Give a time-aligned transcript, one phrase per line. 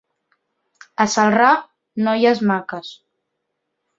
[1.05, 1.51] A Celrà,
[2.07, 2.93] noies maques.